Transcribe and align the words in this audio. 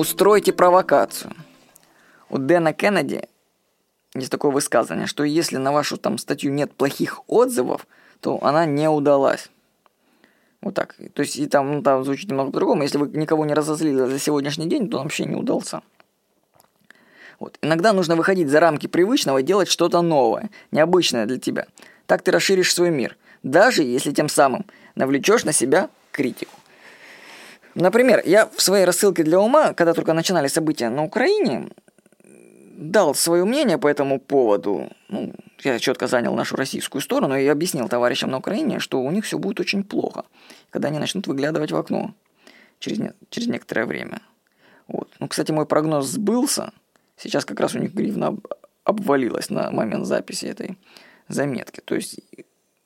Устройте 0.00 0.54
провокацию. 0.54 1.34
У 2.30 2.38
Дэна 2.38 2.72
Кеннеди 2.72 3.28
есть 4.14 4.30
такое 4.30 4.50
высказывание, 4.50 5.06
что 5.06 5.24
если 5.24 5.58
на 5.58 5.72
вашу 5.72 5.98
там 5.98 6.16
статью 6.16 6.54
нет 6.54 6.72
плохих 6.72 7.20
отзывов, 7.26 7.86
то 8.20 8.42
она 8.42 8.64
не 8.64 8.88
удалась. 8.88 9.50
Вот 10.62 10.72
так. 10.72 10.96
То 11.12 11.20
есть 11.20 11.36
и 11.36 11.46
там, 11.46 11.70
ну, 11.70 11.82
там 11.82 12.02
звучит 12.02 12.30
немного 12.30 12.50
по-другому. 12.50 12.82
Если 12.82 12.96
вы 12.96 13.08
никого 13.08 13.44
не 13.44 13.52
разозлили 13.52 14.06
за 14.06 14.18
сегодняшний 14.18 14.70
день, 14.70 14.88
то 14.88 14.96
он 14.96 15.02
вообще 15.02 15.26
не 15.26 15.36
удался. 15.36 15.82
Вот. 17.38 17.58
Иногда 17.60 17.92
нужно 17.92 18.16
выходить 18.16 18.48
за 18.48 18.58
рамки 18.58 18.86
привычного 18.86 19.36
и 19.36 19.42
делать 19.42 19.68
что-то 19.68 20.00
новое, 20.00 20.48
необычное 20.70 21.26
для 21.26 21.38
тебя. 21.38 21.66
Так 22.06 22.22
ты 22.22 22.30
расширишь 22.30 22.72
свой 22.72 22.88
мир, 22.88 23.18
даже 23.42 23.82
если 23.82 24.12
тем 24.12 24.30
самым 24.30 24.64
навлечешь 24.94 25.44
на 25.44 25.52
себя 25.52 25.90
критику. 26.10 26.56
Например, 27.74 28.22
я 28.24 28.46
в 28.46 28.60
своей 28.60 28.84
рассылке 28.84 29.22
для 29.22 29.40
ума, 29.40 29.72
когда 29.74 29.94
только 29.94 30.12
начинали 30.12 30.48
события 30.48 30.88
на 30.88 31.04
Украине, 31.04 31.70
дал 32.80 33.14
свое 33.14 33.44
мнение 33.44 33.78
по 33.78 33.88
этому 33.88 34.18
поводу. 34.18 34.90
Ну, 35.08 35.34
я 35.62 35.78
четко 35.78 36.06
занял 36.06 36.34
нашу 36.34 36.56
российскую 36.56 37.02
сторону 37.02 37.36
и 37.36 37.46
объяснил 37.46 37.88
товарищам 37.88 38.30
на 38.30 38.38
Украине, 38.38 38.78
что 38.78 39.00
у 39.00 39.10
них 39.10 39.24
все 39.24 39.38
будет 39.38 39.60
очень 39.60 39.84
плохо, 39.84 40.24
когда 40.70 40.88
они 40.88 40.98
начнут 40.98 41.26
выглядывать 41.26 41.72
в 41.72 41.76
окно 41.76 42.14
через, 42.78 42.98
не, 42.98 43.12
через 43.28 43.48
некоторое 43.48 43.86
время. 43.86 44.22
Вот. 44.88 45.14
Ну, 45.20 45.28
кстати, 45.28 45.52
мой 45.52 45.66
прогноз 45.66 46.06
сбылся. 46.06 46.72
Сейчас 47.16 47.44
как 47.44 47.60
раз 47.60 47.74
у 47.74 47.78
них 47.78 47.92
гривна 47.92 48.36
обвалилась 48.84 49.50
на 49.50 49.70
момент 49.70 50.06
записи 50.06 50.46
этой 50.46 50.78
заметки. 51.28 51.80
То 51.84 51.94
есть 51.94 52.20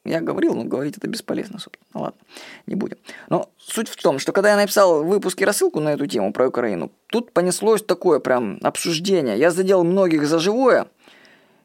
я 0.04 0.20
говорил, 0.20 0.54
но 0.54 0.64
говорить 0.64 0.96
это 0.98 1.08
бесполезно, 1.08 1.58
собственно. 1.58 1.86
Ну, 1.94 2.00
ладно, 2.02 2.20
не 2.66 2.74
будем. 2.74 2.98
Но 3.28 3.48
суть 3.58 3.88
в 3.88 3.96
том, 3.96 4.18
что 4.18 4.32
когда 4.32 4.50
я 4.50 4.56
написал 4.56 5.02
в 5.02 5.06
выпуске 5.06 5.44
рассылку 5.44 5.80
на 5.80 5.94
эту 5.94 6.06
тему 6.06 6.32
про 6.32 6.48
Украину, 6.48 6.90
тут 7.06 7.32
понеслось 7.32 7.82
такое 7.82 8.18
прям 8.18 8.58
обсуждение. 8.62 9.38
Я 9.38 9.50
задел 9.50 9.82
многих 9.82 10.26
за 10.26 10.38
живое 10.38 10.86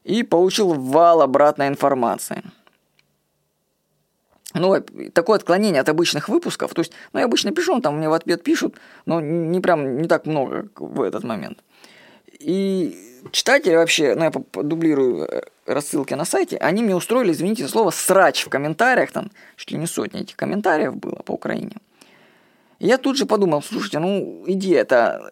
и 0.06 0.24
получил 0.24 0.74
вал 0.74 1.22
обратной 1.22 1.68
информации. 1.68 2.44
Ну, 4.54 4.82
такое 5.14 5.38
отклонение 5.38 5.82
от 5.82 5.90
обычных 5.90 6.30
выпусков. 6.30 6.74
То 6.74 6.80
есть, 6.80 6.92
ну, 7.14 7.20
я 7.20 7.26
обычно 7.26 7.52
пишу, 7.52 7.82
там 7.82 7.98
мне 7.98 8.10
в 8.10 8.14
ответ 8.14 8.42
пишут, 8.42 8.76
но 9.06 9.22
не 9.22 9.60
прям 9.60 10.02
не 10.02 10.08
так 10.08 10.26
много 10.26 10.70
в 10.76 11.02
этот 11.02 11.24
момент. 11.24 11.60
И 12.40 12.98
читатели 13.32 13.76
вообще, 13.76 14.16
ну 14.16 14.24
я 14.24 14.32
дублирую 14.64 15.28
э, 15.30 15.42
рассылки 15.66 16.14
на 16.14 16.24
сайте, 16.24 16.58
они 16.58 16.82
мне 16.82 16.96
устроили, 16.96 17.32
извините 17.34 17.64
за 17.64 17.70
слово, 17.70 17.92
срач 17.92 18.46
в 18.46 18.50
комментариях, 18.50 19.12
там 19.12 19.30
чуть 19.58 19.72
ли 19.72 19.78
не 19.78 19.88
сотни 19.88 20.22
этих 20.22 20.38
комментариев 20.38 20.96
было 20.96 21.22
по 21.26 21.34
Украине. 21.34 21.76
И 22.80 22.88
я 22.88 22.98
тут 22.98 23.18
же 23.18 23.26
подумал, 23.26 23.62
слушайте, 23.62 24.00
ну 24.00 24.46
идея 24.48 24.82
это 24.82 25.30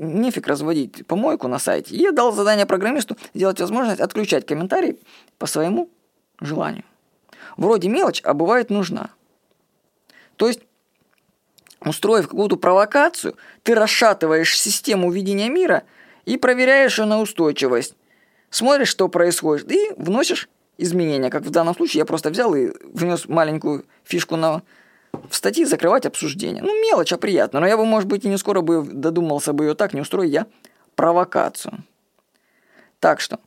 нефиг 0.00 0.48
разводить 0.48 1.06
помойку 1.06 1.46
на 1.46 1.60
сайте. 1.60 1.94
И 1.94 2.02
я 2.02 2.10
дал 2.10 2.32
задание 2.32 2.66
программисту 2.66 3.16
сделать 3.34 3.60
возможность 3.60 4.00
отключать 4.00 4.44
комментарии 4.44 4.98
по 5.38 5.46
своему 5.46 5.88
желанию. 6.40 6.84
Вроде 7.56 7.88
мелочь, 7.88 8.20
а 8.24 8.34
бывает 8.34 8.68
нужна. 8.68 9.10
То 10.34 10.48
есть, 10.48 10.60
устроив 11.80 12.26
какую-то 12.28 12.56
провокацию, 12.56 13.36
ты 13.62 13.76
расшатываешь 13.76 14.58
систему 14.58 15.12
видения 15.12 15.48
мира– 15.48 15.84
и 16.28 16.36
проверяешь 16.36 16.98
ее 16.98 17.06
на 17.06 17.20
устойчивость. 17.20 17.94
Смотришь, 18.50 18.88
что 18.88 19.08
происходит, 19.08 19.70
и 19.72 19.92
вносишь 19.96 20.48
изменения. 20.76 21.30
Как 21.30 21.42
в 21.42 21.50
данном 21.50 21.74
случае 21.74 22.00
я 22.00 22.04
просто 22.04 22.30
взял 22.30 22.54
и 22.54 22.70
внес 22.92 23.28
маленькую 23.28 23.84
фишку 24.04 24.36
на 24.36 24.62
в 25.30 25.34
статье 25.34 25.66
закрывать 25.66 26.04
обсуждение. 26.04 26.62
Ну, 26.62 26.80
мелочь, 26.82 27.12
а 27.12 27.18
приятно. 27.18 27.60
Но 27.60 27.66
я 27.66 27.76
бы, 27.76 27.86
может 27.86 28.08
быть, 28.08 28.24
и 28.24 28.28
не 28.28 28.36
скоро 28.36 28.60
бы 28.60 28.82
додумался 28.82 29.54
бы 29.54 29.64
ее 29.64 29.74
так, 29.74 29.94
не 29.94 30.02
устрою 30.02 30.28
я 30.28 30.46
провокацию. 30.94 31.82
Так 33.00 33.20
что, 33.20 33.40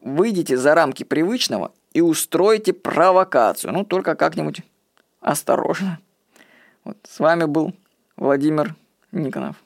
выйдите 0.00 0.56
за 0.56 0.74
рамки 0.74 1.02
привычного 1.02 1.72
и 1.92 2.00
устройте 2.00 2.72
провокацию. 2.72 3.72
Ну, 3.72 3.84
только 3.84 4.14
как-нибудь 4.14 4.62
осторожно. 5.20 5.98
Вот, 6.84 6.96
с 7.08 7.18
вами 7.18 7.44
был 7.44 7.74
Владимир 8.16 8.76
Никонов. 9.10 9.56